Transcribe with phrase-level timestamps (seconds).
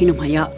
[0.00, 0.50] 听众朋友。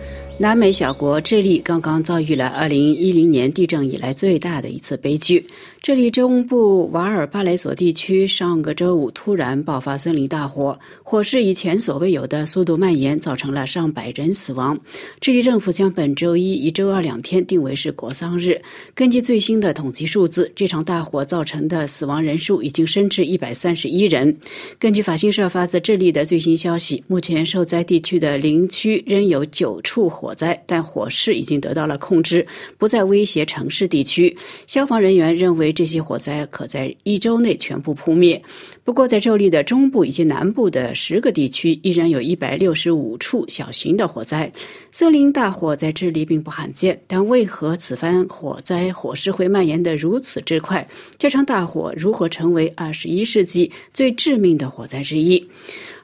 [0.43, 5.47] 南美小国智利刚刚遭遇了2010年地震以来最大的一次悲剧。
[5.81, 14.77] 智利中部瓦尔巴雷索地区上个周五突然爆发森林大火，火势以前所未有的速度蔓延，造成了上百人死亡。
[15.21, 18.61] 智利政府将本周一、一周二两天定为是国丧日。
[18.97, 24.37] 根据最新的统计数字，这场大火造成的死亡人数已经升至131人。
[24.81, 32.47] 根据法新社发自智利的最新消息，目前受灾地区的林区仍有九处火火灾，但火势已经得到了控制，
[32.79, 34.35] 不再威胁城市地区。
[34.67, 35.71] 消防人员认为。
[35.75, 38.41] 这些火灾可在一周内全部扑灭。
[38.85, 44.53] 不过，在智利的中部以及南部的十个地区，依然有一百六十五处小型的火灾。
[44.91, 50.87] 森林大火在智利并不罕见，但为何此番火灾火势会蔓延得如此之快？
[51.19, 55.45] 这场大火如何成为二十一世纪最致命的火灾之一？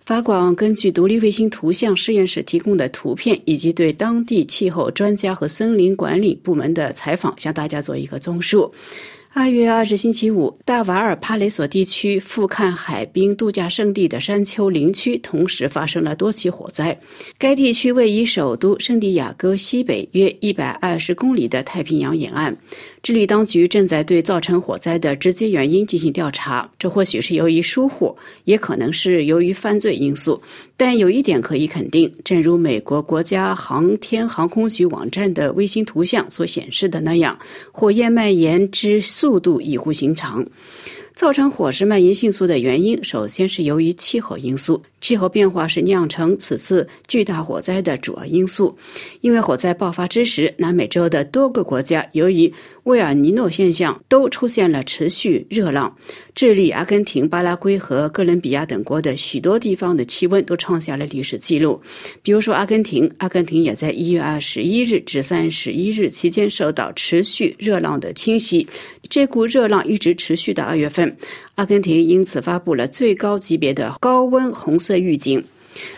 [0.08, 8.72] 法广根据独立卫星图像实验室提供的图片，以及对当地气候专家和森林管理部门的采访，向大家做一个综述。
[9.30, 16.98] 二月二日星期五，大瓦尔帕雷索地区富瞰海滨度假胜地的山丘林区同时发生了多起火灾。
[17.36, 22.56] 该地区位于首都圣地亚哥西北约一百二十公里的太平洋沿岸。
[23.02, 30.40] 智利当局正在对造成火灾的直接原因进行调查，这或许是由于疏忽，也可能是由于犯罪因素。
[30.76, 37.38] 但有一点可以肯定，正如美国国家航天航空局网站的卫星图像所显示的那样，
[37.70, 40.46] 火焰蔓延之速度异乎寻常。
[41.12, 44.80] 造成火势蔓延迅速的原因，首先是由于气候因素。
[45.00, 48.76] 气候变化是酿成此次巨大火灾的主要因素。
[49.20, 52.52] 因为火灾爆发之时，南美洲的多个国家由于
[52.84, 55.92] 威尔尼诺现象都出现了持续热浪。
[56.36, 61.80] 智利、阿根廷、巴拉圭和哥伦比亚等国的许多地方的气温都创下了历史记录。
[62.22, 68.66] 比如说，阿根廷，阿根廷也在一月二十一日至三十一日期间受到持续热浪的侵袭。
[69.10, 71.16] 这股热浪一直持续到二月份，
[71.54, 75.44] 阿根廷因此发布了最高级别的高温红色预警。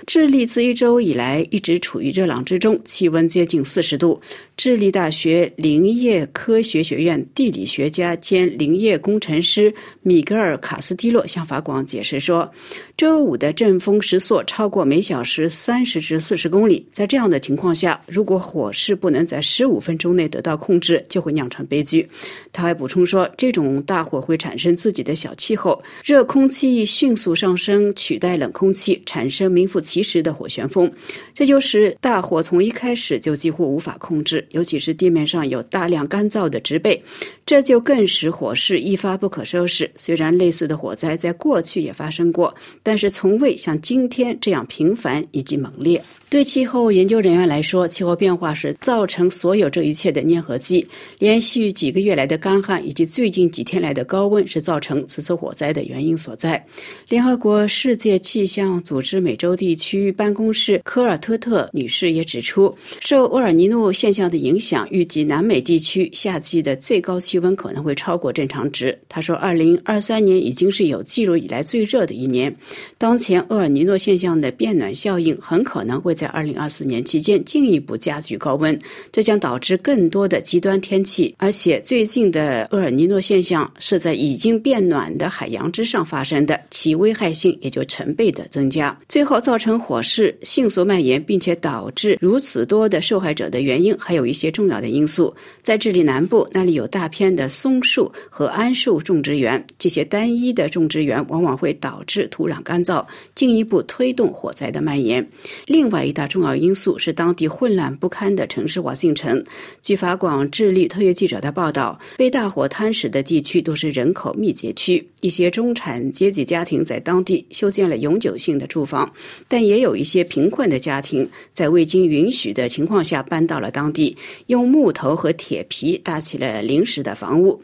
[0.06, 4.20] 智利自一周以来一直处于热浪之中，气温接近四十度。
[4.62, 9.72] 智利大学林业科学学院地理学家兼林业工程师
[10.02, 12.46] 米格尔·卡斯蒂洛向法广解释说
[12.94, 22.06] ：“周五的阵风时速超过每小时三十至四十公里，在这样的情况下，如果火势不能在十五分钟内得到控制，就会酿成悲剧。”
[22.52, 30.92] 他还补充说：“这种大火会产生自己的小气候，热空气迅速上升，取代冷空气，产生名副其实的火旋风。
[31.32, 37.02] 这就是大火从一开始就几乎无法控制。”尤其是地面上有大量干燥的植被，
[37.44, 39.90] 这就更使火势一发不可收拾。
[39.96, 46.02] 虽然类似的火灾在过去也发生过，但是从未像今天这样频繁以及猛烈。
[46.28, 50.86] 对气候研究人员来说，气候变化是造成所有这一切的粘合剂。
[51.18, 56.64] 连续几个月来的干旱以及最近几天来的高温是造成此次火灾的原因所在。
[57.08, 68.96] 联合国世界气象组织美洲地区办公室科尔特特女士也指出，受厄尔尼诺现象的影响，预计南美地区夏季的最高气温可能会超过正常值。
[69.08, 72.54] 他说，二零二三年已经是有记录以来最热的一年。
[72.98, 76.14] 当前厄尔尼诺现象的变暖效应很可能会。
[76.20, 78.78] 在二零二四年期间进一步加剧高温，
[79.10, 81.34] 这将导致更多的极端天气。
[81.38, 88.94] 而且最近的厄尔尼诺现象是在已经变暖的海洋之上发生的，其危害性也就成倍的增加。
[89.08, 95.32] 最后造成火势迅速蔓延，并且导致如此多的受害者的原因，还有一些重要的因素。
[95.62, 105.24] 在智利南部，那里有大片的松树和桉树种植园，这些单一的种植园往往会导致土壤干燥，进一步推动火灾的蔓延。
[105.66, 106.00] 另外。
[106.00, 109.44] 一大重要因素是当地混乱不堪的城市化进程。
[109.82, 119.12] 据法广智利特约记者的报道，被大火吞噬的地区都是人口密集区，一些中产阶级家庭在当地修建了永久性的住房，
[119.46, 124.09] 但也有一些贫困的家庭在未经允许的情况下搬到了当地
[124.46, 127.60] 用木头和铁皮搭起了临时的房屋。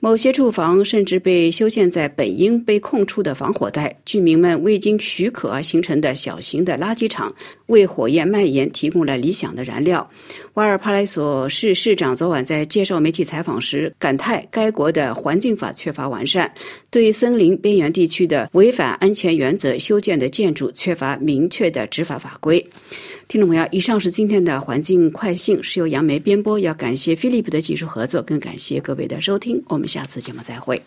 [0.00, 7.30] 某些住房甚至被修建在本应被空出的防火带，居民们未经许可而形成的小型的垃圾场，
[7.66, 10.08] 为火焰蔓延提供了理想的燃料。
[10.54, 16.50] 瓦尔帕莱索市市长昨晚在接受媒体采访时感叹，该国的环境法缺乏完善，
[16.90, 22.64] 对森林边缘地区的违反安全原则修建的建筑缺乏明确的执法法规。
[23.28, 26.58] 听众朋友，以上是今天的环境快讯，是由杨梅编播。
[26.58, 29.62] 要感谢菲利普的技术合作，更感谢各位的收听。
[29.68, 30.82] 我们下次节目再会。